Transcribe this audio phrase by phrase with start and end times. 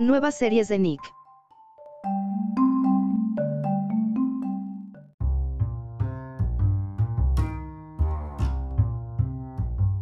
[0.00, 1.02] Nuevas series de Nick.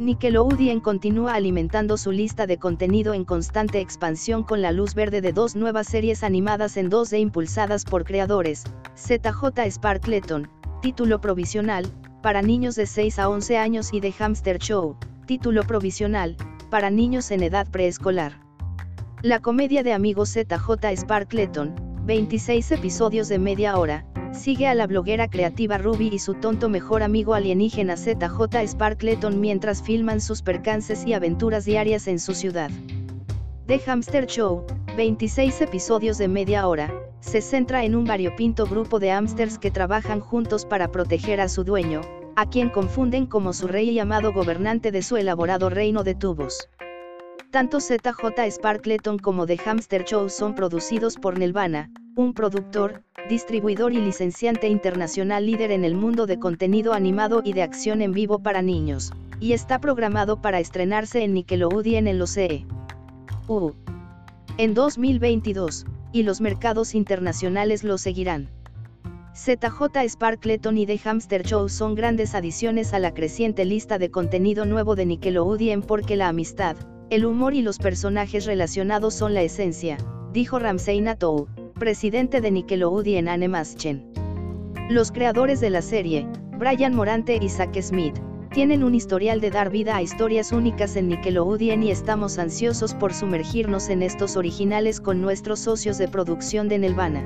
[0.00, 5.32] Nickelodeon continúa alimentando su lista de contenido en constante expansión con la luz verde de
[5.32, 8.64] dos nuevas series animadas en 2D impulsadas por creadores,
[8.96, 10.50] ZJ Sparkleton,
[10.82, 11.86] título provisional,
[12.20, 16.36] para niños de 6 a 11 años y The Hamster Show, título provisional,
[16.68, 18.43] para niños en edad preescolar.
[19.24, 21.74] La comedia de amigos ZJ Sparkleton,
[22.04, 27.02] 26 episodios de media hora, sigue a la bloguera creativa Ruby y su tonto mejor
[27.02, 32.70] amigo alienígena ZJ Sparkleton mientras filman sus percances y aventuras diarias en su ciudad.
[33.66, 34.66] The Hamster Show,
[34.98, 40.20] 26 episodios de media hora, se centra en un variopinto grupo de hamsters que trabajan
[40.20, 42.02] juntos para proteger a su dueño,
[42.36, 46.68] a quien confunden como su rey y amado gobernante de su elaborado reino de tubos.
[47.54, 53.98] Tanto ZJ Sparkleton como The Hamster Show son producidos por Nelvana, un productor, distribuidor y
[53.98, 58.60] licenciante internacional líder en el mundo de contenido animado y de acción en vivo para
[58.60, 62.66] niños, y está programado para estrenarse en Nickelodeon en los CE.
[63.46, 63.70] U.
[64.58, 68.48] En 2022, y los mercados internacionales lo seguirán.
[69.32, 74.64] ZJ Sparkleton y The Hamster Show son grandes adiciones a la creciente lista de contenido
[74.64, 76.76] nuevo de Nickelodeon porque la amistad,
[77.14, 79.98] el humor y los personajes relacionados son la esencia,
[80.32, 81.46] dijo Ramsey Natou,
[81.78, 84.04] presidente de Nickelodeon Animation.
[84.90, 86.26] Los creadores de la serie,
[86.58, 88.16] Brian Morante y Zack Smith,
[88.52, 93.14] tienen un historial de dar vida a historias únicas en Nickelodeon y estamos ansiosos por
[93.14, 97.24] sumergirnos en estos originales con nuestros socios de producción de Nelvana.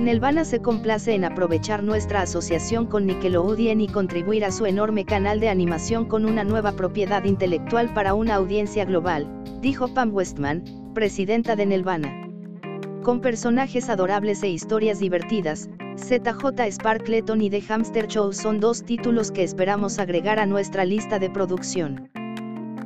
[0.00, 5.40] Nelvana se complace en aprovechar nuestra asociación con Nickelodeon y contribuir a su enorme canal
[5.40, 9.28] de animación con una nueva propiedad intelectual para una audiencia global,
[9.60, 12.28] dijo Pam Westman, presidenta de Nelvana.
[13.02, 15.68] Con personajes adorables e historias divertidas,
[15.98, 21.18] ZJ Sparkleton y The Hamster Show son dos títulos que esperamos agregar a nuestra lista
[21.18, 22.10] de producción.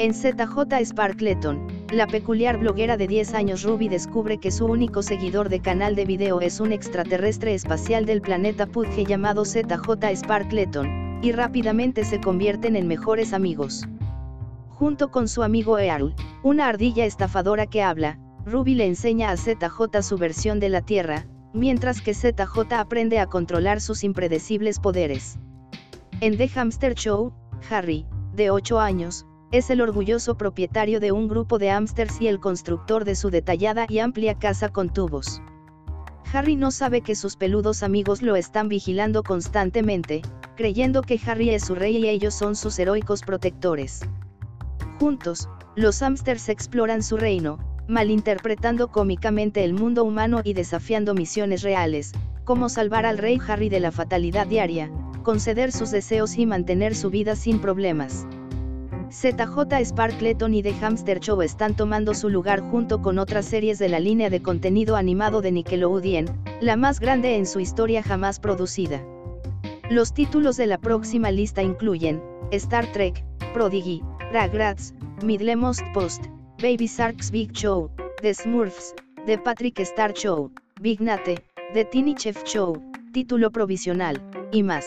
[0.00, 5.48] En ZJ Sparkleton, la peculiar bloguera de 10 años Ruby descubre que su único seguidor
[5.48, 11.30] de canal de video es un extraterrestre espacial del planeta Pudge llamado ZJ Sparkleton, y
[11.30, 13.86] rápidamente se convierten en mejores amigos.
[14.68, 16.12] Junto con su amigo Earl,
[16.42, 21.24] una ardilla estafadora que habla, Ruby le enseña a ZJ su versión de la Tierra,
[21.52, 25.38] mientras que ZJ aprende a controlar sus impredecibles poderes.
[26.20, 27.32] En The Hamster Show,
[27.70, 29.24] Harry, de 8 años,
[29.56, 33.86] es el orgulloso propietario de un grupo de hámsters y el constructor de su detallada
[33.88, 35.40] y amplia casa con tubos.
[36.32, 40.22] Harry no sabe que sus peludos amigos lo están vigilando constantemente,
[40.56, 44.00] creyendo que Harry es su rey y ellos son sus heroicos protectores.
[44.98, 52.10] Juntos, los hámsters exploran su reino, malinterpretando cómicamente el mundo humano y desafiando misiones reales,
[52.42, 54.90] como salvar al rey Harry de la fatalidad diaria,
[55.22, 58.26] conceder sus deseos y mantener su vida sin problemas.
[59.14, 63.88] ZJ Sparkleton y The Hamster Show están tomando su lugar junto con otras series de
[63.88, 66.26] la línea de contenido animado de Nickelodeon,
[66.60, 69.06] la más grande en su historia jamás producida.
[69.88, 72.20] Los títulos de la próxima lista incluyen,
[72.50, 76.24] Star Trek, Prodigy, Ragrats, Midlemost Post,
[76.60, 81.40] Baby Shark's Big Show, The Smurfs, The Patrick Star Show, Big Nate,
[81.72, 82.82] The Tiny Chef Show,
[83.12, 84.20] título provisional,
[84.50, 84.84] y más.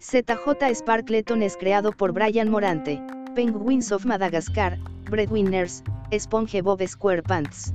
[0.00, 3.00] ZJ Sparkleton es creado por Brian Morante,
[3.34, 4.76] Penguins of Madagascar,
[5.08, 7.72] Breadwinners, SpongeBob SquarePants.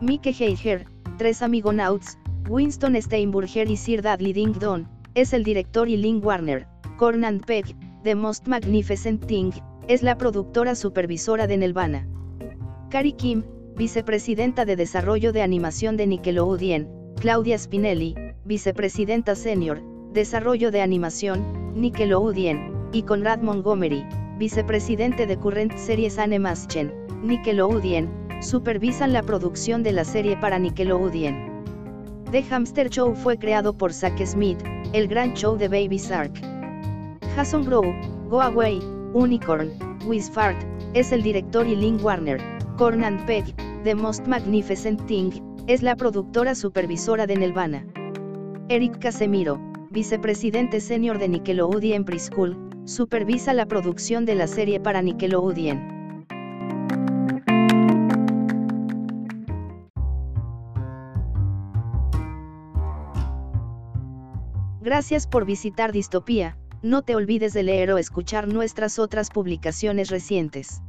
[0.00, 0.84] Mike Heiger,
[1.16, 2.18] Tres Amigonauts,
[2.48, 6.66] Winston Steinburger y Sir Dudley Ding Don, es el director y Lynn Warner,
[6.98, 9.52] Cornan Peck, The Most Magnificent Thing,
[9.86, 12.08] es la productora supervisora de Nelvana.
[12.90, 13.44] Carrie Kim,
[13.76, 16.88] vicepresidenta de Desarrollo de Animación de Nickelodeon,
[17.20, 19.80] Claudia Spinelli, vicepresidenta senior,
[20.12, 24.04] Desarrollo de Animación, Nickelodeon, y Conrad Montgomery,
[24.38, 26.92] vicepresidente de Current Series Animation,
[27.22, 28.10] Nickelodeon,
[28.40, 31.54] supervisan la producción de la serie para Nickelodeon.
[32.30, 34.58] The Hamster Show fue creado por Zack Smith,
[34.92, 36.32] el gran show de Baby Shark.
[37.36, 37.84] Jason Grow,
[38.28, 38.80] Go Away,
[39.12, 39.70] Unicorn,
[40.32, 40.56] Fart,
[40.94, 42.40] es el director y Lynn Warner,
[42.76, 43.44] Cornan Peck,
[43.84, 45.30] The Most Magnificent Thing,
[45.66, 47.86] es la productora supervisora de Nelvana.
[48.68, 49.60] Eric Casemiro,
[49.90, 55.94] vicepresidente senior de Nickelodeon Preschool, supervisa la producción de la serie para Nickelodeon.
[64.82, 70.82] Gracias por visitar Distopía, no te olvides de leer o escuchar nuestras otras publicaciones recientes.